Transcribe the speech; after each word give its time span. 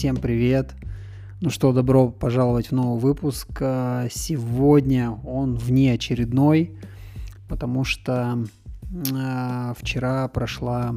Всем 0.00 0.16
привет! 0.16 0.72
Ну 1.42 1.50
что, 1.50 1.74
добро 1.74 2.08
пожаловать 2.08 2.68
в 2.68 2.72
новый 2.72 2.98
выпуск. 2.98 3.48
А, 3.60 4.08
сегодня 4.10 5.10
он 5.10 5.56
внеочередной, 5.56 6.74
потому 7.50 7.84
что 7.84 8.46
э, 9.12 9.74
вчера 9.76 10.26
прошла 10.28 10.94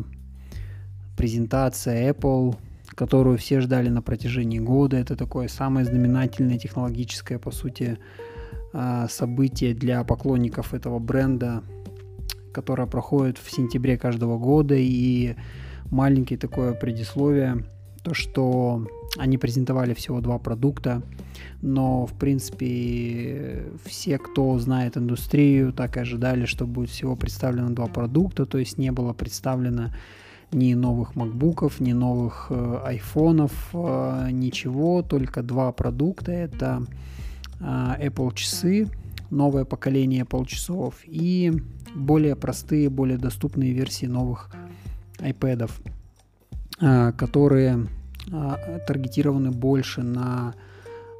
презентация 1.17 2.13
Apple, 2.13 2.55
которую 2.95 3.37
все 3.37 3.59
ждали 3.59 3.89
на 3.89 4.01
протяжении 4.01 4.59
года. 4.59 4.95
Это 4.95 5.17
такое 5.17 5.49
самое 5.49 5.85
знаменательное 5.85 6.57
технологическое, 6.57 7.39
по 7.39 7.51
сути, 7.51 7.97
э, 8.71 9.07
событие 9.09 9.73
для 9.73 10.05
поклонников 10.05 10.73
этого 10.73 10.99
бренда, 10.99 11.61
которое 12.53 12.87
проходит 12.87 13.37
в 13.37 13.53
сентябре 13.53 13.97
каждого 13.97 14.37
года. 14.37 14.75
И 14.77 15.35
маленькое 15.91 16.39
такое 16.39 16.73
предисловие, 16.73 17.65
то 18.03 18.13
что 18.13 18.87
они 19.17 19.37
презентовали 19.37 19.93
всего 19.93 20.19
два 20.21 20.37
продукта, 20.39 21.01
но 21.61 22.05
в 22.05 22.13
принципе 22.13 23.65
все, 23.85 24.17
кто 24.17 24.57
знает 24.59 24.97
индустрию, 24.97 25.71
так 25.71 25.97
и 25.97 26.01
ожидали, 26.01 26.45
что 26.45 26.67
будет 26.67 26.89
всего 26.89 27.15
представлено 27.15 27.69
два 27.69 27.87
продукта, 27.87 28.45
то 28.45 28.57
есть 28.57 28.77
не 28.77 28.91
было 28.91 29.13
представлено 29.13 29.91
ни 30.51 30.73
новых 30.73 31.15
макбуков, 31.15 31.79
ни 31.79 31.93
новых 31.93 32.47
э, 32.49 32.81
айфонов, 32.85 33.69
э, 33.73 34.29
ничего, 34.31 35.01
только 35.01 35.41
два 35.41 35.71
продукта. 35.71 36.31
Это 36.31 36.85
э, 37.59 37.63
Apple 37.63 38.35
часы, 38.35 38.87
новое 39.31 39.65
поколение 39.65 40.23
Apple 40.23 40.45
часов 40.45 40.95
и 41.05 41.51
более 41.95 42.35
простые, 42.35 42.89
более 42.89 43.17
доступные 43.17 43.73
версии 43.73 44.05
новых 44.05 44.51
iPad. 45.19 45.71
А, 46.79 47.11
которые 47.11 47.87
а, 48.31 48.79
таргетированы 48.87 49.51
больше 49.51 50.01
на 50.01 50.55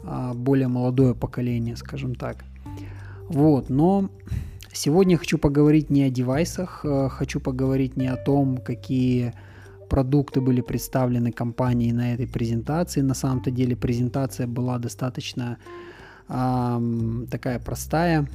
а, 0.04 0.34
более 0.34 0.68
молодое 0.68 1.14
поколение, 1.14 1.76
скажем 1.76 2.16
так. 2.16 2.44
Вот, 3.30 3.70
но 3.70 4.10
сегодня 4.74 5.18
хочу 5.18 5.38
поговорить 5.38 5.90
не 5.90 6.04
о 6.04 6.10
девайсах, 6.10 6.86
хочу 7.12 7.40
поговорить 7.40 7.96
не 7.96 8.08
о 8.08 8.18
том, 8.18 8.58
какие 8.58 9.34
продукты 9.90 10.42
были 10.42 10.62
представлены 10.62 11.32
компанией 11.32 11.94
на 11.94 12.14
этой 12.14 12.28
презентации. 12.28 13.02
На 13.02 13.14
самом-то 13.14 13.52
деле 13.52 13.76
презентация 13.76 14.48
была 14.48 14.78
достаточно 14.80 15.58
э, 16.28 17.26
такая 17.32 17.60
простая, 17.60 18.28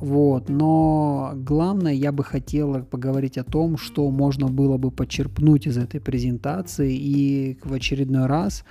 вот. 0.00 0.48
Но 0.48 1.32
главное, 1.34 1.92
я 1.92 2.12
бы 2.12 2.24
хотела 2.24 2.80
поговорить 2.80 3.38
о 3.38 3.44
том, 3.44 3.76
что 3.76 4.10
можно 4.10 4.48
было 4.48 4.76
бы 4.76 4.90
почерпнуть 4.90 5.66
из 5.66 5.76
этой 5.76 6.00
презентации 6.00 6.94
и 6.94 7.58
в 7.64 7.72
очередной 7.72 8.26
раз, 8.26 8.64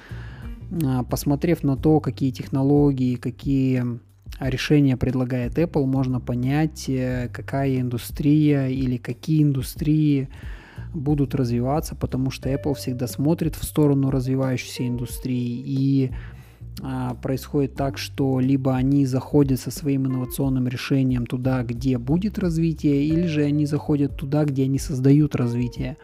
а, 0.84 1.04
посмотрев 1.04 1.64
на 1.64 1.76
то, 1.76 2.00
какие 2.00 2.32
технологии, 2.32 3.16
какие 3.16 4.00
решения 4.40 4.98
предлагает 4.98 5.58
Apple, 5.58 5.86
можно 5.86 6.20
понять, 6.20 6.88
э, 6.90 7.30
какая 7.34 7.80
индустрия 7.80 8.68
или 8.68 8.98
какие 8.98 9.44
индустрии 9.44 10.30
будут 10.94 11.36
развиваться, 11.36 11.96
потому 11.96 12.32
что 12.32 12.50
Apple 12.50 12.76
всегда 12.76 13.08
смотрит 13.08 13.56
в 13.56 13.64
сторону 13.64 14.12
развивающейся 14.12 14.88
индустрии 14.88 15.64
и 15.66 16.12
происходит 17.22 17.76
так, 17.76 17.98
что 17.98 18.40
либо 18.40 18.76
они 18.76 19.06
заходят 19.06 19.60
со 19.60 19.72
своим 19.72 20.06
инновационным 20.06 20.68
решением 20.68 21.26
туда, 21.26 21.64
где 21.64 21.98
будет 21.98 22.38
развитие, 22.38 23.06
или 23.06 23.26
же 23.26 23.44
они 23.44 23.66
заходят 23.66 24.16
туда, 24.16 24.46
где 24.46 24.64
они 24.64 24.78
создают 24.78 25.36
развитие. 25.36 25.98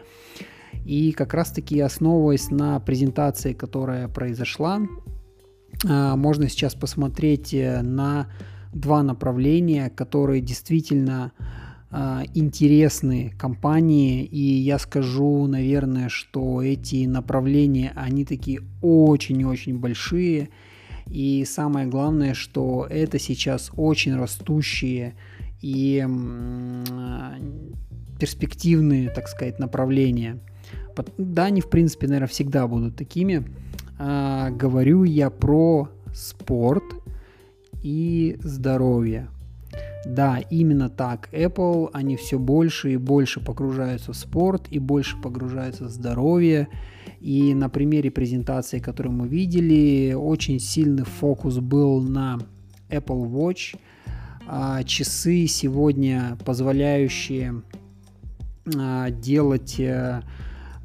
И 0.84 1.12
как 1.12 1.32
раз-таки 1.34 1.80
основываясь 1.80 2.50
на 2.50 2.78
презентации, 2.80 3.52
которая 3.52 4.08
произошла, 4.08 4.80
а, 5.86 6.16
можно 6.16 6.48
сейчас 6.48 6.74
посмотреть 6.74 7.54
э, 7.54 7.82
на 7.82 8.28
два 8.72 9.02
направления, 9.02 9.90
которые 9.90 10.40
действительно 10.40 11.32
а, 11.38 11.63
интересны 12.34 13.32
компании, 13.38 14.24
и 14.24 14.40
я 14.40 14.78
скажу, 14.78 15.46
наверное, 15.46 16.08
что 16.08 16.60
эти 16.60 17.06
направления, 17.06 17.92
они 17.94 18.24
такие 18.24 18.62
очень-очень 18.82 19.78
большие, 19.78 20.48
и 21.06 21.44
самое 21.44 21.86
главное, 21.86 22.34
что 22.34 22.86
это 22.90 23.18
сейчас 23.18 23.70
очень 23.76 24.16
растущие 24.16 25.14
и 25.60 26.04
перспективные, 28.18 29.10
так 29.10 29.28
сказать, 29.28 29.58
направления. 29.58 30.40
Да, 31.18 31.44
они, 31.44 31.60
в 31.60 31.68
принципе, 31.68 32.06
наверное, 32.06 32.28
всегда 32.28 32.66
будут 32.66 32.96
такими. 32.96 33.44
А, 33.98 34.50
говорю 34.50 35.04
я 35.04 35.30
про 35.30 35.88
спорт 36.14 36.84
и 37.82 38.36
здоровье. 38.40 39.28
Да, 40.04 40.38
именно 40.50 40.90
так. 40.90 41.28
Apple, 41.32 41.90
они 41.92 42.16
все 42.16 42.38
больше 42.38 42.92
и 42.92 42.96
больше 42.96 43.40
погружаются 43.40 44.12
в 44.12 44.16
спорт 44.16 44.66
и 44.70 44.78
больше 44.78 45.20
погружаются 45.20 45.84
в 45.84 45.88
здоровье. 45.88 46.68
И 47.20 47.54
на 47.54 47.68
примере 47.68 48.10
презентации, 48.10 48.80
которую 48.80 49.14
мы 49.14 49.28
видели, 49.28 50.12
очень 50.12 50.60
сильный 50.60 51.04
фокус 51.04 51.58
был 51.58 52.02
на 52.02 52.38
Apple 52.90 53.30
Watch. 53.30 53.78
А, 54.46 54.82
часы 54.82 55.46
сегодня 55.46 56.36
позволяющие 56.44 57.62
а, 58.76 59.10
делать 59.10 59.80
э, 59.80 60.22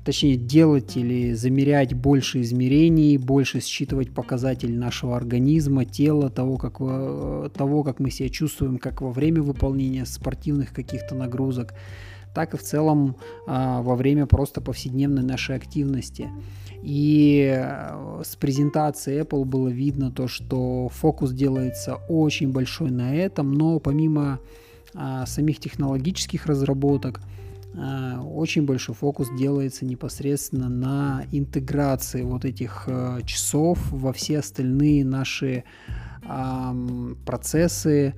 точнее 0.09 0.37
делать 0.37 0.97
или 0.97 1.33
замерять 1.33 1.93
больше 1.93 2.41
измерений, 2.41 3.17
больше 3.17 3.59
считывать 3.59 4.11
показатели 4.11 4.75
нашего 4.75 5.15
организма, 5.15 5.85
тела, 5.85 6.31
того 6.31 6.57
как, 6.57 6.77
э, 6.79 7.49
того, 7.53 7.83
как 7.83 7.99
мы 7.99 8.09
себя 8.09 8.27
чувствуем, 8.29 8.79
как 8.79 9.01
во 9.01 9.11
время 9.11 9.43
выполнения 9.43 10.07
спортивных 10.07 10.73
каких-то 10.73 11.13
нагрузок, 11.13 11.75
так 12.33 12.55
и 12.55 12.57
в 12.57 12.63
целом 12.63 13.17
а, 13.45 13.83
во 13.83 13.95
время 13.95 14.25
просто 14.25 14.61
повседневной 14.61 15.21
нашей 15.21 15.55
активности. 15.55 16.29
И 16.81 17.47
э, 17.55 18.21
с 18.23 18.35
презентации 18.35 19.21
Apple 19.21 19.45
было 19.45 19.67
видно 19.67 20.09
то, 20.09 20.27
что 20.27 20.89
фокус 20.89 21.31
делается 21.33 21.97
очень 22.09 22.51
большой 22.51 22.89
на 22.89 23.15
этом, 23.15 23.51
но 23.51 23.79
помимо 23.79 24.39
а, 24.95 25.27
самих 25.27 25.59
технологических 25.59 26.47
разработок, 26.47 27.21
очень 27.75 28.65
большой 28.65 28.95
фокус 28.95 29.29
делается 29.37 29.85
непосредственно 29.85 30.69
на 30.69 31.25
интеграции 31.31 32.23
вот 32.23 32.43
этих 32.43 32.85
э, 32.87 33.21
часов 33.25 33.79
во 33.91 34.11
все 34.11 34.39
остальные 34.39 35.05
наши 35.05 35.63
процессы, 37.25 38.13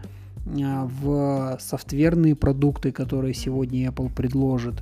э, 0.46 0.88
в 1.02 1.58
софтверные 1.60 2.36
продукты, 2.36 2.92
которые 2.92 3.34
сегодня 3.34 3.90
Apple 3.90 4.14
предложит. 4.14 4.82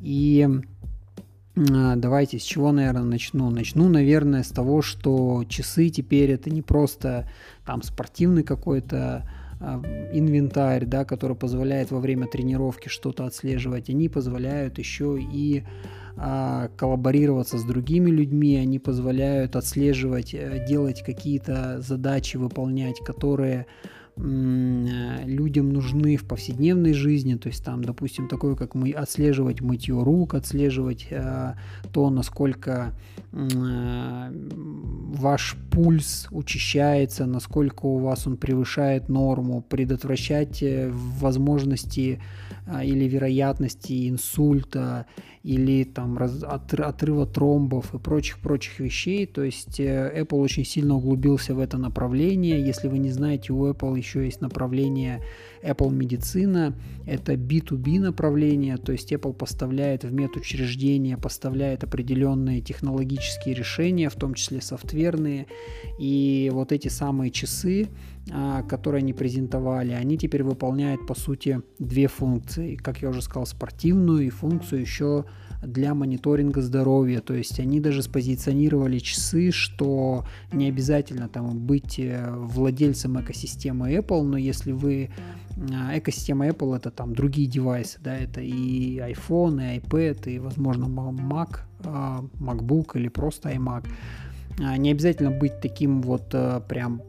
И 0.00 0.48
давайте 1.54 2.38
с 2.38 2.42
чего, 2.42 2.72
наверное, 2.72 3.02
начну. 3.02 3.50
Начну, 3.50 3.88
наверное, 3.88 4.42
с 4.42 4.48
того, 4.48 4.80
что 4.80 5.44
часы 5.48 5.88
теперь 5.88 6.30
это 6.30 6.50
не 6.50 6.62
просто 6.62 7.28
там 7.66 7.82
спортивный 7.82 8.44
какой-то 8.44 8.98
а, 8.98 9.37
инвентарь, 9.60 10.84
да, 10.84 11.04
который 11.04 11.36
позволяет 11.36 11.90
во 11.90 12.00
время 12.00 12.26
тренировки 12.26 12.88
что-то 12.88 13.26
отслеживать, 13.26 13.90
они 13.90 14.08
позволяют 14.08 14.78
еще 14.78 15.18
и 15.20 15.64
а, 16.16 16.68
коллаборироваться 16.76 17.58
с 17.58 17.64
другими 17.64 18.10
людьми, 18.10 18.56
они 18.56 18.78
позволяют 18.78 19.54
отслеживать, 19.54 20.34
э, 20.34 20.64
делать 20.66 21.02
какие-то 21.04 21.80
задачи, 21.80 22.36
выполнять, 22.36 22.98
которые 23.04 23.66
людям 24.18 25.72
нужны 25.72 26.16
в 26.16 26.24
повседневной 26.24 26.92
жизни, 26.92 27.36
то 27.36 27.48
есть 27.48 27.64
там, 27.64 27.84
допустим, 27.84 28.28
такое, 28.28 28.56
как 28.56 28.74
мы 28.74 28.90
отслеживать 28.90 29.60
мытье 29.60 30.02
рук, 30.02 30.34
отслеживать 30.34 31.06
э, 31.10 31.54
то, 31.92 32.10
насколько 32.10 32.94
э, 33.32 34.32
ваш 35.14 35.56
пульс 35.70 36.26
учащается, 36.30 37.26
насколько 37.26 37.86
у 37.86 37.98
вас 37.98 38.26
он 38.26 38.36
превышает 38.36 39.08
норму, 39.08 39.62
предотвращать 39.62 40.62
э, 40.62 40.90
возможности 40.90 42.20
э, 42.66 42.84
или 42.84 43.04
вероятности 43.04 44.08
инсульта 44.08 45.06
или 45.48 45.84
там 45.84 46.18
раз, 46.18 46.42
от, 46.42 46.74
отрыва 46.74 47.26
тромбов 47.26 47.94
и 47.94 47.98
прочих-прочих 47.98 48.80
вещей. 48.80 49.26
То 49.26 49.42
есть 49.44 49.80
э, 49.80 50.12
Apple 50.22 50.40
очень 50.40 50.64
сильно 50.64 50.96
углубился 50.96 51.54
в 51.54 51.60
это 51.60 51.78
направление. 51.78 52.60
Если 52.60 52.88
вы 52.88 52.98
не 52.98 53.10
знаете, 53.10 53.52
у 53.52 53.70
Apple 53.70 53.96
еще 53.96 54.07
есть 54.16 54.40
направление 54.40 55.22
Apple 55.62 55.92
медицина. 55.92 56.74
Это 57.06 57.34
B2B 57.34 58.00
направление, 58.00 58.76
то 58.76 58.92
есть 58.92 59.12
Apple 59.12 59.32
поставляет 59.32 60.04
в 60.04 60.12
медучреждения, 60.12 61.16
поставляет 61.16 61.84
определенные 61.84 62.60
технологические 62.60 63.54
решения, 63.54 64.08
в 64.08 64.14
том 64.14 64.34
числе 64.34 64.60
софтверные. 64.60 65.46
И 65.98 66.50
вот 66.52 66.72
эти 66.72 66.88
самые 66.88 67.30
часы, 67.30 67.88
а, 68.30 68.62
которые 68.62 69.00
они 69.00 69.12
презентовали, 69.12 69.92
они 69.92 70.18
теперь 70.18 70.42
выполняют, 70.42 71.06
по 71.06 71.14
сути, 71.14 71.62
две 71.78 72.08
функции. 72.08 72.76
Как 72.76 73.02
я 73.02 73.08
уже 73.08 73.22
сказал, 73.22 73.46
спортивную 73.46 74.26
и 74.26 74.30
функцию 74.30 74.80
еще 74.80 75.24
для 75.62 75.94
мониторинга 75.94 76.62
здоровья. 76.62 77.20
То 77.20 77.34
есть 77.34 77.58
они 77.60 77.80
даже 77.80 78.02
спозиционировали 78.02 78.98
часы, 78.98 79.50
что 79.50 80.24
не 80.52 80.68
обязательно 80.68 81.28
там 81.28 81.58
быть 81.58 81.98
э, 81.98 82.30
владельцем 82.30 83.20
экосистемы 83.20 83.92
Apple, 83.94 84.22
но 84.22 84.36
если 84.36 84.72
вы 84.72 85.10
а, 85.72 85.98
экосистема 85.98 86.46
Apple 86.46 86.76
это 86.76 86.90
там 86.90 87.14
другие 87.14 87.48
девайсы, 87.48 87.98
да, 88.00 88.16
это 88.16 88.40
и 88.40 88.98
iPhone, 88.98 89.76
и 89.76 89.78
iPad, 89.80 90.30
и, 90.30 90.38
возможно, 90.38 90.84
Mac, 90.84 91.60
а, 91.84 92.24
MacBook 92.38 92.92
или 92.94 93.08
просто 93.08 93.50
iMac. 93.50 93.84
А, 94.60 94.76
не 94.76 94.92
обязательно 94.92 95.30
быть 95.30 95.60
таким 95.60 96.02
вот 96.02 96.32
э, 96.32 96.60
прям, 96.68 97.02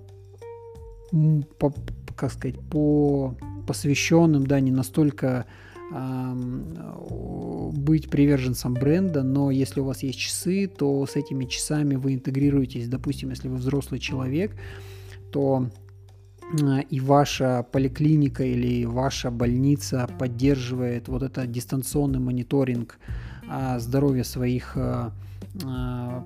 по, 1.59 1.73
как 2.15 2.31
сказать, 2.31 2.59
по 2.69 3.35
посвященным, 3.67 4.47
да, 4.47 4.59
не 4.59 4.71
настолько 4.71 5.45
быть 7.71 8.09
приверженцем 8.09 8.73
бренда, 8.73 9.23
но 9.23 9.51
если 9.51 9.79
у 9.79 9.85
вас 9.85 10.03
есть 10.03 10.19
часы, 10.19 10.67
то 10.67 11.05
с 11.05 11.15
этими 11.15 11.45
часами 11.45 11.95
вы 11.95 12.13
интегрируетесь, 12.13 12.87
допустим, 12.87 13.29
если 13.29 13.47
вы 13.47 13.57
взрослый 13.57 13.99
человек, 13.99 14.55
то 15.31 15.69
а, 16.61 16.79
и 16.79 16.99
ваша 16.99 17.65
поликлиника 17.71 18.43
или 18.43 18.85
ваша 18.85 19.31
больница 19.31 20.09
поддерживает 20.19 21.07
вот 21.07 21.23
это 21.23 21.45
дистанционный 21.45 22.19
мониторинг 22.19 22.97
а, 23.47 23.79
здоровья 23.79 24.23
своих 24.23 24.75
а, 24.75 25.11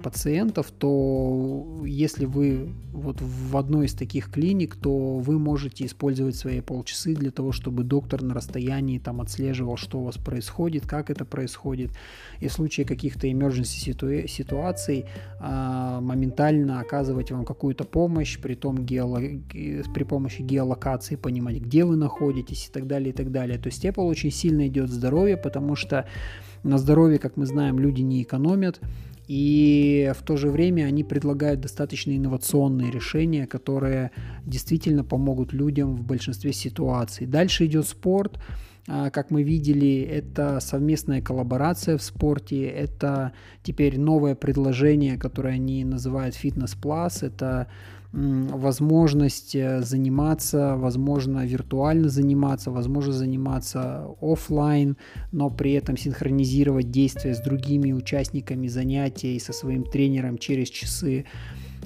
пациентов, 0.03 0.71
то 0.71 1.81
если 1.85 2.25
вы 2.25 2.73
вот 2.91 3.21
в 3.21 3.57
одной 3.57 3.85
из 3.85 3.93
таких 3.93 4.29
клиник, 4.29 4.75
то 4.75 5.17
вы 5.17 5.39
можете 5.39 5.85
использовать 5.85 6.35
свои 6.35 6.61
полчасы 6.61 7.15
для 7.15 7.31
того, 7.31 7.51
чтобы 7.51 7.83
доктор 7.83 8.21
на 8.21 8.33
расстоянии 8.33 8.99
там 8.99 9.21
отслеживал, 9.21 9.77
что 9.77 9.99
у 9.99 10.03
вас 10.03 10.17
происходит, 10.17 10.85
как 10.85 11.09
это 11.09 11.25
происходит. 11.25 11.91
И 12.41 12.47
в 12.47 12.53
случае 12.53 12.85
каких-то 12.85 13.27
emergency 13.27 13.79
ситу- 13.79 14.27
ситуаций 14.27 15.05
а, 15.39 16.01
моментально 16.01 16.81
оказывать 16.81 17.31
вам 17.31 17.45
какую-то 17.45 17.85
помощь, 17.85 18.37
при, 18.39 18.55
том 18.55 18.85
геоло... 18.85 19.19
при 19.49 20.03
помощи 20.03 20.41
геолокации 20.41 21.15
понимать, 21.15 21.61
где 21.61 21.85
вы 21.85 21.95
находитесь 21.95 22.67
и 22.67 22.71
так 22.71 22.87
далее, 22.87 23.11
и 23.11 23.13
так 23.13 23.31
далее. 23.31 23.57
То 23.57 23.67
есть 23.67 23.83
Apple 23.85 24.03
очень 24.03 24.31
сильно 24.31 24.67
идет 24.67 24.89
здоровье, 24.89 25.37
потому 25.37 25.75
что 25.75 26.05
на 26.63 26.77
здоровье, 26.77 27.19
как 27.19 27.38
мы 27.38 27.45
знаем, 27.45 27.80
люди 27.80 28.01
не 28.01 28.24
экономят. 28.24 28.80
И 29.27 30.12
в 30.18 30.24
то 30.24 30.36
же 30.36 30.50
время 30.50 30.83
они 30.83 31.04
предлагают 31.04 31.62
достаточно 31.62 32.15
инновационные 32.15 32.92
решения, 32.92 33.48
которые 33.48 34.12
действительно 34.45 35.04
помогут 35.04 35.54
людям 35.54 35.95
в 35.95 36.04
большинстве 36.04 36.51
ситуаций. 36.51 37.25
Дальше 37.25 37.65
идет 37.65 37.88
спорт. 37.88 38.38
А, 38.86 39.10
как 39.12 39.31
мы 39.31 39.44
видели, 39.44 40.01
это 40.01 40.60
совместная 40.60 41.21
коллаборация 41.21 41.98
в 41.98 42.04
спорте, 42.04 42.66
это 42.66 43.31
теперь 43.63 43.98
новое 43.98 44.36
предложение, 44.36 45.18
которое 45.18 45.54
они 45.54 45.86
называют 45.86 46.36
Plus, 46.36 47.25
это 47.25 47.68
возможность 48.13 49.56
э, 49.56 49.81
заниматься, 49.81 50.75
возможно, 50.77 51.45
виртуально 51.45 52.10
заниматься, 52.10 52.69
возможно, 52.69 53.12
заниматься 53.12 54.06
офлайн, 54.21 54.98
но 55.31 55.50
при 55.50 55.74
этом 55.74 55.98
синхронизировать 55.98 56.92
действия 56.92 57.33
с 57.33 57.42
другими 57.42 57.92
участниками 57.92 58.68
занятий, 58.68 59.39
со 59.39 59.51
своим 59.51 59.83
тренером 59.83 60.38
через 60.38 60.69
часы. 60.69 61.25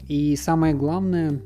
И 0.09 0.35
самое 0.35 0.74
главное, 0.74 1.39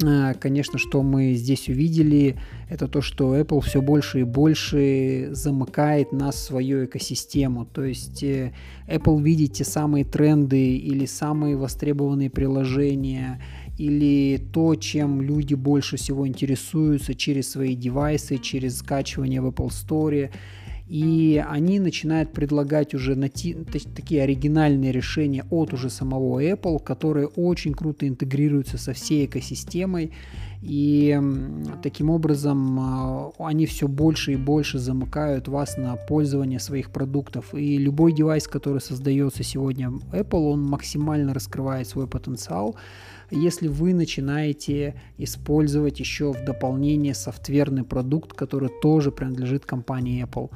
э, 0.00 0.34
конечно, 0.38 0.78
что 0.78 1.02
мы 1.02 1.34
здесь 1.34 1.68
увидели, 1.68 2.36
это 2.70 2.86
то, 2.86 3.00
что 3.00 3.36
Apple 3.36 3.60
все 3.62 3.82
больше 3.82 4.20
и 4.20 4.24
больше 4.24 5.30
замыкает 5.32 6.12
нас 6.12 6.36
в 6.36 6.44
свою 6.44 6.84
экосистему. 6.84 7.66
То 7.66 7.82
есть 7.82 8.22
э, 8.22 8.52
Apple 8.86 9.20
видит 9.20 9.54
те 9.54 9.64
самые 9.64 10.04
тренды 10.04 10.76
или 10.76 11.04
самые 11.04 11.56
востребованные 11.56 12.30
приложения 12.30 13.40
или 13.78 14.38
то, 14.52 14.74
чем 14.74 15.22
люди 15.22 15.54
больше 15.54 15.96
всего 15.96 16.26
интересуются 16.26 17.14
через 17.14 17.50
свои 17.50 17.76
девайсы, 17.76 18.38
через 18.38 18.78
скачивание 18.78 19.40
в 19.40 19.46
Apple 19.46 19.68
Store. 19.68 20.30
И 20.88 21.44
они 21.46 21.80
начинают 21.80 22.32
предлагать 22.32 22.94
уже 22.94 23.14
нати- 23.14 23.54
такие 23.94 24.22
оригинальные 24.22 24.90
решения 24.90 25.44
от 25.50 25.74
уже 25.74 25.90
самого 25.90 26.42
Apple, 26.42 26.82
которые 26.82 27.26
очень 27.26 27.74
круто 27.74 28.08
интегрируются 28.08 28.78
со 28.78 28.94
всей 28.94 29.26
экосистемой. 29.26 30.12
И 30.62 31.20
таким 31.82 32.10
образом 32.10 32.80
а, 32.80 33.30
они 33.38 33.66
все 33.66 33.86
больше 33.86 34.32
и 34.32 34.36
больше 34.36 34.78
замыкают 34.78 35.46
вас 35.46 35.76
на 35.76 35.94
пользование 35.94 36.58
своих 36.58 36.90
продуктов. 36.90 37.54
И 37.54 37.76
любой 37.76 38.12
девайс, 38.12 38.48
который 38.48 38.80
создается 38.80 39.44
сегодня 39.44 39.92
Apple, 40.10 40.50
он 40.50 40.62
максимально 40.62 41.34
раскрывает 41.34 41.86
свой 41.86 42.08
потенциал 42.08 42.76
если 43.30 43.68
вы 43.68 43.94
начинаете 43.94 44.94
использовать 45.18 46.00
еще 46.00 46.32
в 46.32 46.44
дополнение 46.44 47.14
софтверный 47.14 47.84
продукт, 47.84 48.32
который 48.32 48.70
тоже 48.82 49.10
принадлежит 49.10 49.66
компании 49.66 50.24
Apple. 50.24 50.50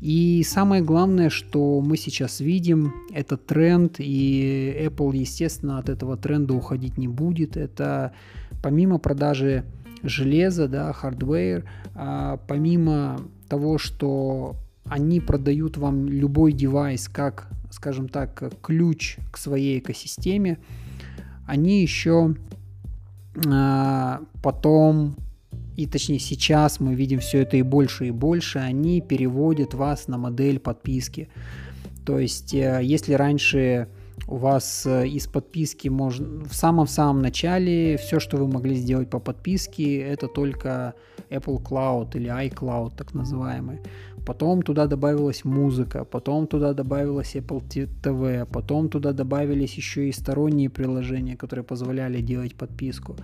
И 0.00 0.42
самое 0.44 0.82
главное, 0.82 1.30
что 1.30 1.80
мы 1.80 1.96
сейчас 1.96 2.40
видим, 2.40 2.92
это 3.12 3.36
тренд, 3.36 3.96
и 3.98 4.76
Apple, 4.86 5.16
естественно, 5.16 5.78
от 5.78 5.88
этого 5.88 6.16
тренда 6.16 6.54
уходить 6.54 6.98
не 6.98 7.06
будет. 7.06 7.56
Это 7.56 8.12
помимо 8.62 8.98
продажи 8.98 9.64
железа, 10.02 10.66
да, 10.66 10.90
hardware, 10.90 11.64
а 11.94 12.38
помимо 12.48 13.20
того, 13.48 13.78
что 13.78 14.56
они 14.84 15.20
продают 15.20 15.76
вам 15.76 16.08
любой 16.08 16.52
девайс 16.52 17.08
как, 17.08 17.48
скажем 17.70 18.08
так, 18.08 18.52
ключ 18.60 19.18
к 19.30 19.38
своей 19.38 19.78
экосистеме, 19.78 20.58
они 21.46 21.82
еще 21.82 22.34
а, 23.46 24.20
потом, 24.42 25.16
и 25.76 25.86
точнее 25.86 26.18
сейчас 26.18 26.80
мы 26.80 26.94
видим 26.94 27.20
все 27.20 27.42
это 27.42 27.56
и 27.56 27.62
больше 27.62 28.08
и 28.08 28.10
больше, 28.10 28.58
они 28.58 29.00
переводят 29.00 29.74
вас 29.74 30.08
на 30.08 30.18
модель 30.18 30.58
подписки. 30.58 31.28
То 32.04 32.18
есть, 32.18 32.52
э, 32.52 32.80
если 32.82 33.14
раньше 33.14 33.88
у 34.28 34.36
вас 34.36 34.84
э, 34.86 35.06
из 35.08 35.26
подписки 35.26 35.88
можно 35.88 36.44
в 36.44 36.54
самом-самом 36.54 37.22
начале 37.22 37.96
все, 37.96 38.20
что 38.20 38.36
вы 38.36 38.48
могли 38.48 38.74
сделать 38.74 39.08
по 39.08 39.18
подписке, 39.18 40.00
это 40.00 40.28
только 40.28 40.94
Apple 41.30 41.62
Cloud 41.62 42.16
или 42.16 42.28
iCloud 42.28 42.94
так 42.96 43.14
называемый. 43.14 43.80
Потом 44.24 44.62
туда 44.62 44.86
добавилась 44.86 45.44
музыка, 45.44 46.04
потом 46.04 46.46
туда 46.46 46.74
добавилась 46.74 47.34
Apple 47.34 47.62
TV, 47.66 48.46
потом 48.46 48.88
туда 48.88 49.12
добавились 49.12 49.74
еще 49.74 50.08
и 50.08 50.12
сторонние 50.12 50.70
приложения, 50.70 51.36
которые 51.36 51.64
позволяли 51.64 52.20
делать 52.20 52.54
подписку. 52.54 53.16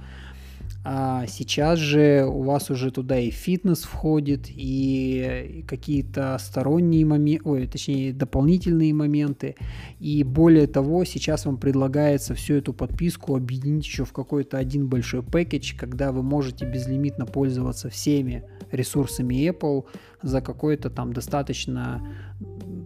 А 0.84 1.26
сейчас 1.26 1.78
же 1.78 2.24
у 2.24 2.42
вас 2.42 2.70
уже 2.70 2.90
туда 2.90 3.18
и 3.18 3.30
фитнес 3.30 3.82
входит, 3.82 4.46
и 4.48 5.64
какие-то 5.68 6.36
сторонние 6.40 7.04
моменты, 7.04 7.48
ой, 7.48 7.66
точнее, 7.66 8.12
дополнительные 8.12 8.94
моменты. 8.94 9.56
И 10.00 10.22
более 10.24 10.66
того, 10.66 11.04
сейчас 11.04 11.46
вам 11.46 11.58
предлагается 11.58 12.34
всю 12.34 12.54
эту 12.54 12.72
подписку 12.72 13.36
объединить 13.36 13.84
еще 13.84 14.04
в 14.04 14.12
какой-то 14.12 14.56
один 14.56 14.88
большой 14.88 15.22
пакет, 15.22 15.64
когда 15.78 16.10
вы 16.12 16.22
можете 16.22 16.64
безлимитно 16.64 17.26
пользоваться 17.26 17.90
всеми 17.90 18.44
ресурсами 18.70 19.48
Apple 19.48 19.84
за 20.22 20.40
какой-то 20.40 20.90
там 20.90 21.12
достаточно 21.12 22.06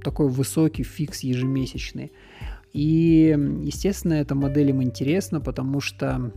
такой 0.02 0.28
высокий 0.28 0.82
фикс 0.82 1.20
ежемесячный. 1.20 2.12
И, 2.72 3.36
естественно, 3.62 4.14
эта 4.14 4.34
модель 4.34 4.70
им 4.70 4.82
интересна, 4.82 5.40
потому 5.40 5.80
что 5.80 6.32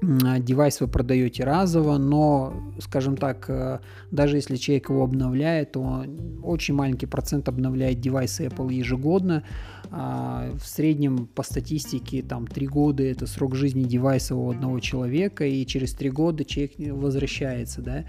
девайс 0.00 0.80
вы 0.80 0.88
продаете 0.88 1.44
разово, 1.44 1.98
но, 1.98 2.54
скажем 2.80 3.16
так, 3.16 3.46
э, 3.48 3.80
даже 4.10 4.36
если 4.36 4.56
человек 4.56 4.90
его 4.90 5.02
обновляет, 5.02 5.72
то 5.72 6.04
очень 6.42 6.74
маленький 6.74 7.06
процент 7.06 7.48
обновляет 7.48 8.00
девайсы 8.00 8.46
Apple 8.46 8.72
ежегодно. 8.72 9.42
А, 9.90 10.52
в 10.56 10.66
среднем 10.66 11.26
по 11.26 11.42
статистике 11.42 12.22
там 12.22 12.46
3 12.46 12.66
года 12.66 13.02
это 13.02 13.26
срок 13.26 13.54
жизни 13.54 13.84
девайса 13.84 14.36
у 14.36 14.50
одного 14.50 14.80
человека, 14.80 15.44
и 15.44 15.66
через 15.66 15.94
3 15.94 16.10
года 16.10 16.44
человек 16.44 16.72
возвращается, 16.78 17.82
да. 17.82 18.04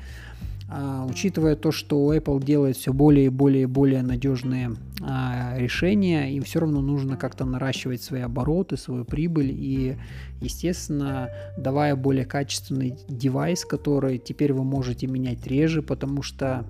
А, 0.71 1.05
учитывая 1.09 1.55
то, 1.55 1.71
что 1.71 2.13
Apple 2.13 2.43
делает 2.43 2.77
все 2.77 2.93
более 2.93 3.25
и 3.25 3.29
более 3.29 3.63
и 3.63 3.65
более 3.65 4.03
надежные 4.03 4.71
а, 5.01 5.55
решения, 5.57 6.31
им 6.31 6.43
все 6.43 6.59
равно 6.59 6.81
нужно 6.81 7.17
как-то 7.17 7.45
наращивать 7.45 8.03
свои 8.03 8.21
обороты, 8.21 8.77
свою 8.77 9.03
прибыль. 9.03 9.51
И, 9.51 9.97
естественно, 10.41 11.29
давая 11.57 11.95
более 11.95 12.25
качественный 12.25 12.95
девайс, 13.07 13.65
который 13.65 14.19
теперь 14.19 14.53
вы 14.53 14.63
можете 14.63 15.07
менять 15.07 15.47
реже, 15.47 15.81
потому 15.81 16.21
что 16.21 16.65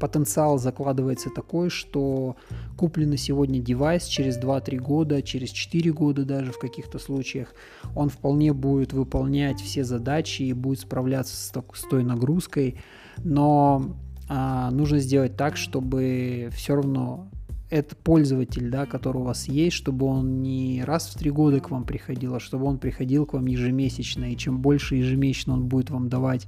потенциал 0.00 0.58
закладывается 0.58 1.30
такой, 1.30 1.68
что 1.68 2.36
купленный 2.80 3.18
сегодня 3.18 3.60
девайс 3.60 4.04
через 4.04 4.38
2-3 4.38 4.78
года, 4.78 5.20
через 5.20 5.50
4 5.50 5.92
года 5.92 6.24
даже 6.24 6.50
в 6.50 6.58
каких-то 6.58 6.98
случаях, 6.98 7.52
он 7.94 8.08
вполне 8.08 8.54
будет 8.54 8.94
выполнять 8.94 9.60
все 9.60 9.84
задачи 9.84 10.44
и 10.44 10.54
будет 10.54 10.80
справляться 10.80 11.36
с, 11.36 11.52
с 11.52 11.88
той 11.90 12.04
нагрузкой, 12.04 12.80
но 13.18 13.96
а, 14.30 14.70
нужно 14.70 14.98
сделать 14.98 15.36
так, 15.36 15.58
чтобы 15.58 16.48
все 16.52 16.74
равно 16.76 17.28
этот 17.68 17.98
пользователь, 17.98 18.70
да, 18.70 18.86
который 18.86 19.18
у 19.18 19.24
вас 19.24 19.46
есть, 19.46 19.76
чтобы 19.76 20.06
он 20.06 20.40
не 20.40 20.82
раз 20.82 21.10
в 21.10 21.18
три 21.18 21.30
года 21.30 21.60
к 21.60 21.70
вам 21.70 21.84
приходил, 21.84 22.34
а 22.34 22.40
чтобы 22.40 22.64
он 22.64 22.78
приходил 22.78 23.26
к 23.26 23.34
вам 23.34 23.44
ежемесячно. 23.44 24.32
И 24.32 24.38
чем 24.38 24.62
больше 24.62 24.96
ежемесячно 24.96 25.52
он 25.52 25.66
будет 25.66 25.90
вам 25.90 26.08
давать 26.08 26.46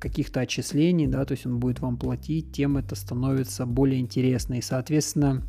каких-то 0.00 0.40
отчислений, 0.40 1.06
да, 1.06 1.24
то 1.24 1.32
есть 1.32 1.46
он 1.46 1.60
будет 1.60 1.80
вам 1.80 1.96
платить, 1.96 2.52
тем 2.52 2.76
это 2.76 2.96
становится 2.96 3.64
более 3.64 4.00
интересно. 4.00 4.54
И, 4.54 4.60
соответственно, 4.60 5.44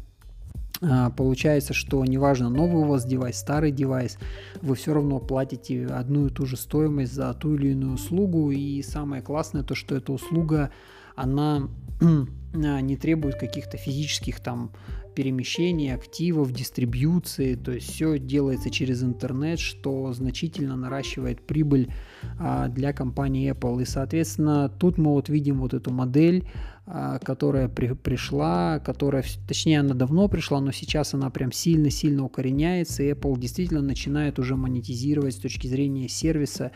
а, 0.81 1.09
получается, 1.09 1.73
что 1.73 2.03
неважно, 2.05 2.49
новый 2.49 2.83
у 2.83 2.87
вас 2.87 3.05
девайс, 3.05 3.37
старый 3.37 3.71
девайс, 3.71 4.17
вы 4.61 4.75
все 4.75 4.93
равно 4.93 5.19
платите 5.19 5.85
одну 5.87 6.27
и 6.27 6.29
ту 6.29 6.45
же 6.45 6.55
стоимость 6.55 7.13
за 7.13 7.33
ту 7.33 7.55
или 7.55 7.71
иную 7.71 7.95
услугу. 7.95 8.51
И 8.51 8.81
самое 8.81 9.21
классное 9.21 9.63
то, 9.63 9.75
что 9.75 9.95
эта 9.95 10.13
услуга, 10.13 10.71
она 11.15 11.67
а, 12.01 12.81
не 12.81 12.95
требует 12.95 13.35
каких-то 13.35 13.77
физических 13.77 14.39
там 14.39 14.71
перемещений, 15.19 15.93
активов, 15.93 16.53
дистрибьюции, 16.53 17.55
то 17.55 17.73
есть 17.73 17.91
все 17.91 18.17
делается 18.17 18.69
через 18.69 19.03
интернет, 19.03 19.59
что 19.59 20.13
значительно 20.13 20.77
наращивает 20.77 21.45
прибыль 21.45 21.91
а, 22.39 22.69
для 22.69 22.93
компании 22.93 23.51
Apple. 23.51 23.81
И, 23.81 23.85
соответственно, 23.85 24.69
тут 24.69 24.97
мы 24.97 25.11
вот 25.11 25.27
видим 25.27 25.59
вот 25.59 25.73
эту 25.73 25.91
модель, 25.91 26.47
а, 26.85 27.19
которая 27.19 27.67
при, 27.67 27.95
пришла, 27.95 28.79
которая, 28.79 29.25
точнее, 29.45 29.81
она 29.81 29.93
давно 29.93 30.29
пришла, 30.29 30.61
но 30.61 30.71
сейчас 30.71 31.13
она 31.13 31.29
прям 31.29 31.51
сильно-сильно 31.51 32.23
укореняется, 32.23 33.03
и 33.03 33.11
Apple 33.11 33.37
действительно 33.37 33.81
начинает 33.81 34.39
уже 34.39 34.55
монетизировать 34.55 35.33
с 35.33 35.39
точки 35.39 35.67
зрения 35.67 36.07
сервиса 36.07 36.71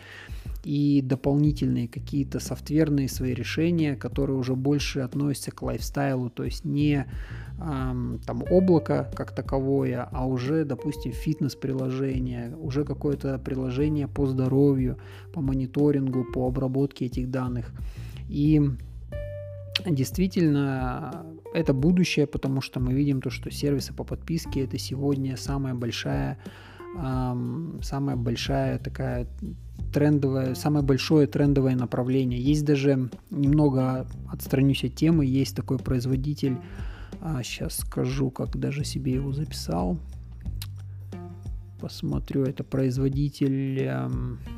и 0.63 1.01
дополнительные 1.01 1.87
какие-то 1.87 2.39
софтверные 2.39 3.09
свои 3.09 3.33
решения, 3.33 3.95
которые 3.95 4.37
уже 4.37 4.55
больше 4.55 5.01
относятся 5.01 5.51
к 5.51 5.61
лайфстайлу, 5.61 6.29
то 6.29 6.43
есть 6.43 6.63
не 6.63 7.05
эм, 7.59 8.19
там 8.25 8.43
облако 8.49 9.11
как 9.15 9.35
таковое, 9.35 10.07
а 10.11 10.25
уже, 10.25 10.63
допустим, 10.63 11.11
фитнес-приложение, 11.11 12.55
уже 12.55 12.85
какое-то 12.85 13.37
приложение 13.39 14.07
по 14.07 14.25
здоровью, 14.25 14.97
по 15.33 15.41
мониторингу, 15.41 16.25
по 16.33 16.47
обработке 16.47 17.05
этих 17.05 17.29
данных. 17.29 17.71
И 18.29 18.61
действительно 19.85 21.25
это 21.53 21.73
будущее, 21.73 22.25
потому 22.25 22.61
что 22.61 22.79
мы 22.79 22.93
видим 22.93 23.21
то, 23.21 23.29
что 23.29 23.51
сервисы 23.51 23.93
по 23.93 24.03
подписке 24.03 24.63
это 24.63 24.77
сегодня 24.77 25.37
самая 25.37 25.73
большая 25.73 26.39
самая 26.95 28.15
большая 28.15 28.77
такая 28.79 29.27
трендовое, 29.93 30.55
самое 30.55 30.85
большое 30.85 31.27
трендовое 31.27 31.75
направление. 31.75 32.39
Есть 32.39 32.65
даже, 32.65 33.09
немного 33.29 34.07
отстранюсь 34.31 34.83
от 34.83 34.95
темы, 34.95 35.25
есть 35.25 35.55
такой 35.55 35.77
производитель, 35.77 36.57
а, 37.21 37.43
сейчас 37.43 37.77
скажу, 37.77 38.31
как 38.31 38.57
даже 38.57 38.83
себе 38.83 39.13
его 39.13 39.31
записал. 39.33 39.97
Посмотрю, 41.79 42.43
это 42.43 42.63
производитель, 42.63 43.91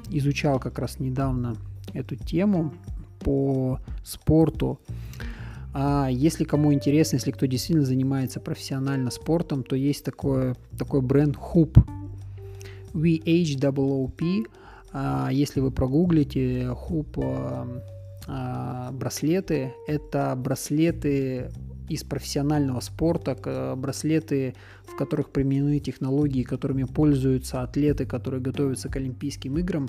изучал 0.10 0.60
как 0.60 0.80
раз 0.80 1.00
недавно 1.00 1.56
эту 1.94 2.16
тему 2.16 2.74
по 3.20 3.80
спорту. 4.04 4.80
А 5.74 6.08
если 6.10 6.46
кому 6.46 6.72
интересно, 6.72 7.16
если 7.18 7.32
кто 7.32 7.48
действительно 7.48 7.86
занимается 7.86 8.40
профессионально 8.40 9.10
спортом, 9.12 9.64
то 9.64 9.76
есть 9.76 10.06
такой, 10.06 10.54
такой 10.78 11.02
бренд 11.02 11.36
Hoop. 11.36 11.84
VHOOP. 12.96 14.48
А, 14.94 15.30
если 15.32 15.60
вы 15.60 15.72
прогуглите 15.72 16.70
Hoop 16.70 17.22
а, 17.22 17.68
а, 18.28 18.92
браслеты, 18.92 19.74
это 19.88 20.34
браслеты 20.38 21.52
из 21.90 22.04
профессионального 22.04 22.80
спорта, 22.80 23.76
браслеты, 23.78 24.56
в 24.88 24.96
которых 24.96 25.30
применены 25.30 25.80
технологии, 25.80 26.44
которыми 26.44 26.84
пользуются 26.84 27.62
атлеты, 27.62 28.06
которые 28.06 28.42
готовятся 28.42 28.90
к 28.90 28.96
Олимпийским 28.96 29.58
играм. 29.60 29.88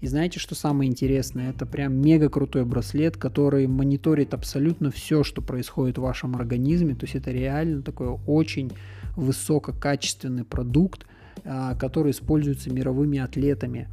И 0.00 0.06
знаете, 0.06 0.38
что 0.38 0.54
самое 0.54 0.90
интересное? 0.90 1.50
Это 1.50 1.64
прям 1.64 1.94
мега 1.94 2.28
крутой 2.28 2.66
браслет, 2.66 3.16
который 3.16 3.66
мониторит 3.66 4.34
абсолютно 4.34 4.90
все, 4.90 5.24
что 5.24 5.40
происходит 5.40 5.96
в 5.96 6.02
вашем 6.02 6.36
организме. 6.36 6.94
То 6.94 7.04
есть 7.04 7.14
это 7.14 7.30
реально 7.30 7.82
такой 7.82 8.08
очень 8.26 8.70
высококачественный 9.16 10.44
продукт, 10.44 11.06
а, 11.44 11.74
который 11.74 12.12
используется 12.12 12.70
мировыми 12.70 13.18
атлетами. 13.18 13.88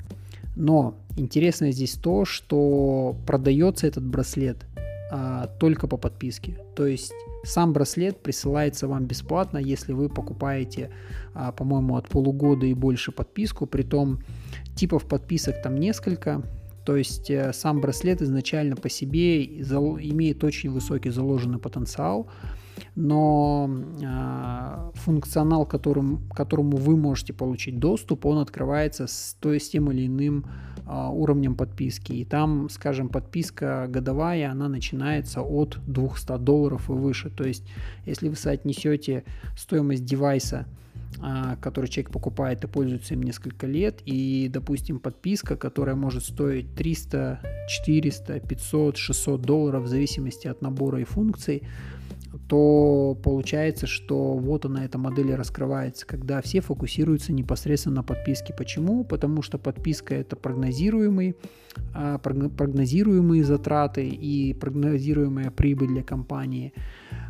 Но 0.56 0.96
интересно 1.18 1.72
здесь 1.72 1.94
то, 1.94 2.26
что 2.26 3.16
продается 3.26 3.88
этот 3.88 4.04
браслет 4.04 4.66
а, 5.12 5.48
только 5.60 5.88
по 5.88 5.98
подписке. 5.98 6.58
То 6.76 6.86
есть 6.86 7.14
сам 7.44 7.74
браслет 7.74 8.22
присылается 8.22 8.88
вам 8.88 9.06
бесплатно, 9.06 9.58
если 9.58 9.94
вы 9.94 10.10
покупаете, 10.10 10.92
а, 11.34 11.52
по-моему, 11.52 11.96
от 11.98 12.08
полугода 12.08 12.66
и 12.66 12.74
больше 12.74 13.12
подписку. 13.12 13.66
Притом 13.66 14.24
типов 14.76 15.06
подписок 15.06 15.62
там 15.62 15.76
несколько. 15.76 16.44
То 16.86 16.96
есть 16.96 17.30
э, 17.30 17.54
сам 17.54 17.80
браслет 17.82 18.22
изначально 18.22 18.76
по 18.76 18.90
себе 18.90 19.44
имеет 19.46 20.44
очень 20.44 20.72
высокий 20.72 21.10
заложенный 21.10 21.60
потенциал 21.60 22.30
но 22.96 23.70
э, 24.02 24.92
функционал, 24.96 25.66
которым, 25.66 26.28
которому 26.34 26.78
вы 26.78 26.98
можете 26.98 27.34
получить 27.34 27.80
доступ, 27.80 28.26
он 28.26 28.40
открывается 28.40 29.08
с, 29.08 29.38
то 29.40 29.54
есть 29.54 29.72
тем 29.72 29.92
или 29.92 30.08
иным 30.08 30.46
э, 30.86 31.08
уровнем 31.10 31.56
подписки. 31.56 32.14
И 32.14 32.26
там, 32.26 32.70
скажем, 32.70 33.10
подписка 33.10 33.88
годовая, 33.90 34.52
она 34.52 34.68
начинается 34.68 35.42
от 35.42 35.80
200 35.88 36.38
долларов 36.40 36.90
и 36.90 36.94
выше. 36.94 37.30
То 37.30 37.46
есть, 37.46 37.64
если 38.06 38.30
вы 38.30 38.36
соотнесете 38.36 39.24
стоимость 39.56 40.06
девайса 40.06 40.66
который 41.62 41.88
человек 41.88 42.12
покупает 42.12 42.64
и 42.64 42.68
пользуется 42.68 43.14
им 43.14 43.24
несколько 43.24 43.68
лет, 43.68 44.02
и, 44.06 44.50
допустим, 44.52 45.00
подписка, 45.00 45.56
которая 45.56 45.96
может 45.96 46.24
стоить 46.24 46.74
300, 46.76 47.42
400, 47.68 48.40
500, 48.40 48.98
600 48.98 49.42
долларов 49.42 49.84
в 49.84 49.88
зависимости 49.88 50.48
от 50.48 50.62
набора 50.62 51.02
и 51.02 51.04
функций, 51.04 51.64
то 52.48 53.18
получается, 53.24 53.88
что 53.88 54.34
вот 54.34 54.66
она, 54.66 54.86
эта 54.86 54.98
модель 54.98 55.34
раскрывается, 55.36 56.06
когда 56.06 56.42
все 56.42 56.62
фокусируются 56.62 57.34
непосредственно 57.34 57.98
на 57.98 58.04
подписке. 58.04 58.54
Почему? 58.54 59.04
Потому 59.04 59.42
что 59.42 59.58
подписка 59.58 60.16
это 60.16 60.36
прогнозируемый, 60.36 61.36
а, 61.94 62.18
прогнозируемые 62.20 63.44
затраты 63.44 64.08
и 64.08 64.54
прогнозируемая 64.54 65.52
прибыль 65.52 65.90
для 65.90 66.04
компании. 66.04 66.74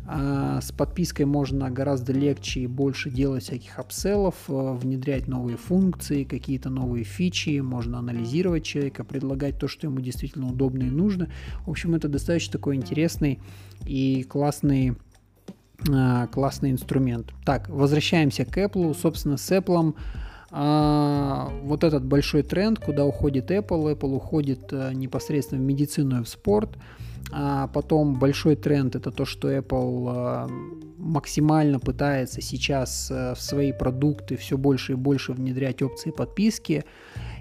А, 0.04 0.60
с 0.60 0.72
подпиской 0.72 1.26
можно 1.26 1.70
гораздо 1.70 2.12
легче 2.12 2.60
и 2.60 2.66
больше 2.66 3.08
делать 3.10 3.44
всяких 3.44 3.78
апселлов, 3.78 4.34
э, 4.48 4.72
внедрять 4.74 5.28
новые 5.28 5.56
функции, 5.56 6.24
какие-то 6.24 6.70
новые 6.70 7.04
фичи, 7.04 7.60
можно 7.60 7.98
анализировать 7.98 8.64
человека, 8.64 9.04
предлагать 9.04 9.58
то, 9.58 9.68
что 9.68 9.86
ему 9.86 10.00
действительно 10.00 10.48
удобно 10.48 10.82
и 10.82 10.90
нужно. 10.90 11.28
В 11.66 11.70
общем, 11.70 11.94
это 11.94 12.08
достаточно 12.08 12.52
такой 12.52 12.76
интересный 12.76 13.38
и 13.86 14.24
классный 14.24 14.96
а, 15.90 16.26
классный 16.28 16.70
инструмент. 16.70 17.32
Так, 17.44 17.68
возвращаемся 17.68 18.44
к 18.44 18.56
Apple. 18.56 18.94
Собственно, 18.94 19.36
с 19.36 19.50
Apple 19.50 19.94
а, 20.50 21.50
вот 21.62 21.84
этот 21.84 22.04
большой 22.04 22.42
тренд, 22.42 22.78
куда 22.78 23.04
уходит 23.04 23.50
Apple. 23.50 23.96
Apple 23.96 24.14
уходит 24.14 24.72
а, 24.72 24.92
непосредственно 24.92 25.60
в 25.60 25.64
медицину 25.64 26.20
и 26.20 26.24
в 26.24 26.28
спорт. 26.28 26.76
А 26.76 26.80
потом 27.72 28.18
большой 28.18 28.56
тренд 28.56 28.96
это 28.96 29.10
то, 29.10 29.24
что 29.24 29.50
Apple 29.52 30.06
а, 30.08 30.48
максимально 30.98 31.78
пытается 31.78 32.40
сейчас 32.40 33.10
а, 33.10 33.34
в 33.34 33.40
свои 33.40 33.72
продукты 33.72 34.36
все 34.36 34.56
больше 34.56 34.92
и 34.92 34.96
больше 34.96 35.32
внедрять 35.32 35.82
опции 35.82 36.10
подписки. 36.10 36.84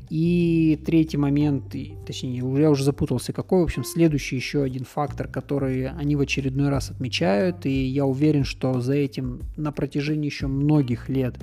И 0.10 0.78
третий 0.86 1.16
момент, 1.16 1.74
точнее, 2.06 2.44
я 2.60 2.70
уже 2.70 2.84
запутался, 2.84 3.32
какой, 3.32 3.62
в 3.62 3.64
общем, 3.64 3.86
следующий 3.86 4.36
еще 4.36 4.62
один 4.62 4.84
фактор, 4.84 5.30
который 5.30 5.88
они 5.88 6.18
в 6.18 6.20
очередной 6.20 6.68
раз 6.68 6.92
отмечают, 6.92 7.66
и 7.66 7.86
я 7.86 8.06
уверен, 8.06 8.44
что 8.44 8.82
за 8.82 8.96
этим 8.96 9.40
на 9.56 9.72
протяжении 9.72 10.26
еще 10.26 10.48
многих 10.48 11.08
лет 11.08 11.38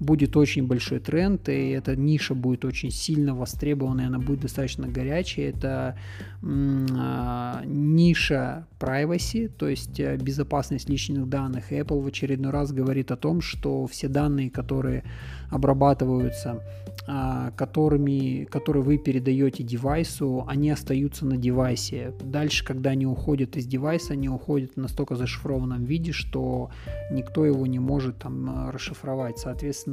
будет 0.00 0.36
очень 0.36 0.66
большой 0.66 1.00
тренд, 1.00 1.48
и 1.48 1.70
эта 1.70 1.96
ниша 1.96 2.34
будет 2.34 2.64
очень 2.64 2.90
сильно 2.90 3.34
востребованная, 3.34 4.06
она 4.06 4.18
будет 4.18 4.40
достаточно 4.40 4.88
горячая. 4.88 5.50
Это 5.50 5.98
а, 6.42 7.62
ниша 7.64 8.66
privacy, 8.78 9.48
то 9.48 9.68
есть 9.68 9.98
э, 10.00 10.16
безопасность 10.16 10.88
личных 10.88 11.28
данных. 11.28 11.72
Apple 11.72 12.00
в 12.00 12.06
очередной 12.06 12.52
раз 12.52 12.72
говорит 12.72 13.10
о 13.10 13.16
том, 13.16 13.40
что 13.40 13.86
все 13.86 14.08
данные, 14.08 14.50
которые 14.50 15.04
обрабатываются 15.50 16.60
а, 17.06 17.50
которыми, 17.50 18.44
которые 18.44 18.82
вы 18.82 18.96
передаете 18.96 19.62
девайсу, 19.62 20.44
они 20.48 20.70
остаются 20.70 21.26
на 21.26 21.36
девайсе. 21.36 22.14
Дальше, 22.22 22.64
когда 22.64 22.90
они 22.90 23.04
уходят 23.06 23.58
из 23.58 23.66
девайса, 23.66 24.14
они 24.14 24.30
уходят 24.30 24.72
в 24.74 24.76
настолько 24.78 25.14
зашифрованном 25.14 25.84
виде, 25.84 26.12
что 26.12 26.70
никто 27.10 27.44
его 27.44 27.66
не 27.66 27.78
может 27.78 28.20
там 28.20 28.48
а, 28.48 28.72
расшифровать. 28.72 29.38
Соответственно, 29.38 29.83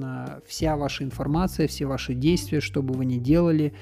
вся 0.45 0.77
ваша 0.77 1.03
информация, 1.03 1.67
все 1.67 1.86
ваши 1.86 2.13
действия, 2.13 2.62
что 2.62 2.81
бы 2.81 2.93
вы 2.93 3.05
ни 3.05 3.17
делали, 3.17 3.74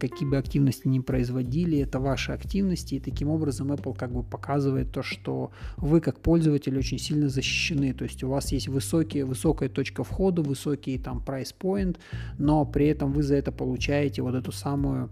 какие 0.00 0.28
бы 0.28 0.36
активности 0.36 0.88
ни 0.88 0.98
производили, 0.98 1.78
это 1.78 2.00
ваши 2.00 2.32
активности, 2.32 2.96
и 2.96 3.00
таким 3.00 3.28
образом 3.28 3.72
Apple 3.72 3.96
как 3.96 4.12
бы 4.12 4.22
показывает 4.22 4.92
то, 4.92 5.02
что 5.02 5.50
вы 5.76 6.00
как 6.00 6.20
пользователь 6.20 6.76
очень 6.78 6.98
сильно 6.98 7.28
защищены, 7.28 7.94
то 7.94 8.04
есть 8.04 8.22
у 8.22 8.28
вас 8.28 8.52
есть 8.52 8.68
высокие, 8.68 9.24
высокая 9.24 9.68
точка 9.68 10.04
входа, 10.04 10.42
высокий 10.42 10.98
там 10.98 11.22
price 11.26 11.54
point, 11.58 11.96
но 12.38 12.64
при 12.64 12.86
этом 12.86 13.12
вы 13.12 13.22
за 13.22 13.36
это 13.36 13.52
получаете 13.52 14.22
вот 14.22 14.34
эту 14.34 14.52
самую 14.52 15.10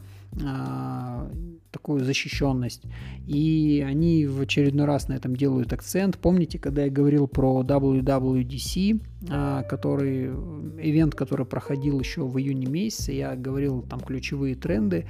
такую 1.70 2.04
защищенность. 2.04 2.82
И 3.26 3.84
они 3.86 4.26
в 4.26 4.40
очередной 4.40 4.86
раз 4.86 5.08
на 5.08 5.14
этом 5.14 5.36
делают 5.36 5.72
акцент. 5.72 6.18
Помните, 6.18 6.58
когда 6.58 6.84
я 6.84 6.90
говорил 6.90 7.26
про 7.26 7.62
WWDC, 7.62 9.00
а, 9.28 9.62
который, 9.62 10.26
ивент, 10.26 11.14
который 11.14 11.46
проходил 11.46 12.00
еще 12.00 12.22
в 12.22 12.38
июне 12.38 12.66
месяце, 12.66 13.12
я 13.12 13.36
говорил 13.36 13.82
там 13.82 14.00
ключевые 14.00 14.54
тренды, 14.54 15.06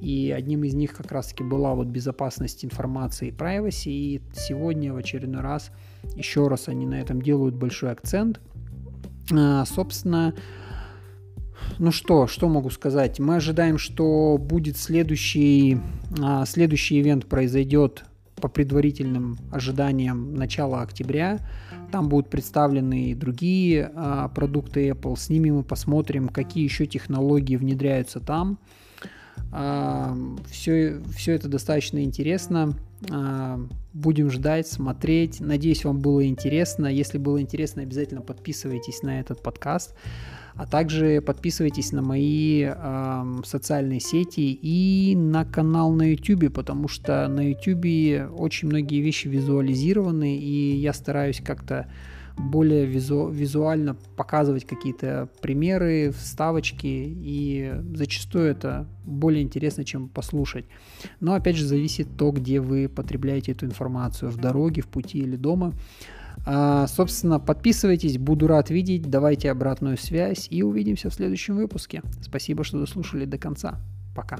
и 0.00 0.32
одним 0.36 0.64
из 0.64 0.74
них 0.74 0.94
как 0.94 1.10
раз-таки 1.10 1.42
была 1.42 1.74
вот 1.74 1.88
безопасность 1.88 2.64
информации 2.64 3.28
и 3.28 3.32
privacy, 3.32 3.90
и 3.90 4.22
сегодня 4.32 4.92
в 4.92 4.96
очередной 4.96 5.42
раз 5.42 5.70
еще 6.14 6.46
раз 6.48 6.68
они 6.68 6.86
на 6.86 7.00
этом 7.00 7.20
делают 7.20 7.54
большой 7.54 7.90
акцент. 7.90 8.40
А, 9.32 9.64
собственно, 9.66 10.34
ну 11.78 11.92
что, 11.92 12.26
что 12.26 12.48
могу 12.48 12.70
сказать? 12.70 13.18
Мы 13.20 13.36
ожидаем, 13.36 13.78
что 13.78 14.36
будет 14.38 14.76
следующий, 14.76 15.78
а, 16.20 16.44
следующий 16.44 17.00
ивент 17.00 17.26
произойдет 17.26 18.04
по 18.40 18.48
предварительным 18.48 19.38
ожиданиям 19.52 20.34
начала 20.34 20.82
октября. 20.82 21.40
Там 21.92 22.08
будут 22.08 22.30
представлены 22.30 23.10
и 23.10 23.14
другие 23.14 23.90
а, 23.94 24.28
продукты 24.28 24.88
Apple. 24.88 25.16
С 25.16 25.28
ними 25.28 25.50
мы 25.50 25.62
посмотрим, 25.62 26.28
какие 26.28 26.64
еще 26.64 26.86
технологии 26.86 27.56
внедряются 27.56 28.20
там. 28.20 28.58
А, 29.52 30.16
все, 30.50 31.00
все 31.14 31.32
это 31.32 31.48
достаточно 31.48 32.02
интересно. 32.02 32.74
Будем 33.92 34.28
ждать, 34.30 34.66
смотреть. 34.66 35.40
Надеюсь, 35.40 35.84
вам 35.84 36.00
было 36.00 36.26
интересно. 36.26 36.86
Если 36.86 37.18
было 37.18 37.40
интересно, 37.40 37.82
обязательно 37.82 38.22
подписывайтесь 38.22 39.02
на 39.02 39.20
этот 39.20 39.40
подкаст. 39.40 39.94
А 40.58 40.66
также 40.66 41.20
подписывайтесь 41.20 41.92
на 41.92 42.02
мои 42.02 42.64
э, 42.66 43.40
социальные 43.44 44.00
сети 44.00 44.58
и 44.60 45.14
на 45.14 45.44
канал 45.44 45.92
на 45.92 46.10
YouTube, 46.10 46.52
потому 46.52 46.88
что 46.88 47.28
на 47.28 47.50
YouTube 47.50 48.32
очень 48.36 48.66
многие 48.66 49.00
вещи 49.00 49.28
визуализированы, 49.28 50.36
и 50.36 50.74
я 50.74 50.92
стараюсь 50.92 51.40
как-то 51.40 51.86
более 52.36 52.86
визу, 52.86 53.28
визуально 53.28 53.96
показывать 54.16 54.64
какие-то 54.64 55.28
примеры, 55.40 56.10
вставочки, 56.10 56.86
и 56.86 57.74
зачастую 57.94 58.46
это 58.46 58.88
более 59.04 59.44
интересно, 59.44 59.84
чем 59.84 60.08
послушать. 60.08 60.64
Но 61.20 61.34
опять 61.34 61.54
же 61.54 61.66
зависит 61.66 62.08
то, 62.16 62.32
где 62.32 62.60
вы 62.60 62.88
потребляете 62.88 63.52
эту 63.52 63.66
информацию, 63.66 64.30
в 64.30 64.36
дороге, 64.38 64.82
в 64.82 64.88
пути 64.88 65.18
или 65.18 65.36
дома. 65.36 65.72
А, 66.46 66.86
собственно, 66.86 67.40
подписывайтесь, 67.40 68.18
буду 68.18 68.46
рад 68.46 68.70
видеть, 68.70 69.08
давайте 69.08 69.50
обратную 69.50 69.96
связь 69.98 70.46
и 70.50 70.62
увидимся 70.62 71.10
в 71.10 71.14
следующем 71.14 71.56
выпуске. 71.56 72.02
Спасибо, 72.22 72.64
что 72.64 72.78
дослушали 72.78 73.24
до 73.24 73.38
конца. 73.38 73.80
Пока. 74.14 74.38